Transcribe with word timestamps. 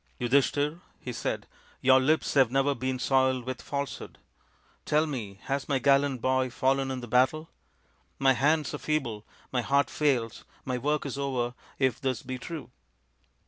"Yudhishthir," 0.19 0.81
he 0.99 1.13
said," 1.13 1.45
your 1.81 1.99
lips 1.99 2.33
have 2.33 2.49
never 2.49 2.73
been 2.73 2.97
soiled 2.97 3.45
with 3.45 3.61
falsehood. 3.61 4.17
Tell 4.83 5.05
me, 5.05 5.39
has 5.43 5.69
my 5.69 5.77
gallant 5.77 6.21
boy 6.23 6.49
fallen 6.49 6.89
in 6.89 7.01
the 7.01 7.07
battle? 7.07 7.51
My 8.17 8.33
hands 8.33 8.73
are 8.73 8.79
feeble, 8.79 9.27
my 9.51 9.61
heart 9.61 9.91
fails, 9.91 10.43
my 10.65 10.79
work 10.79 11.05
is 11.05 11.19
over 11.19 11.53
if 11.77 12.01
this 12.01 12.23
be 12.23 12.39
true." 12.39 12.71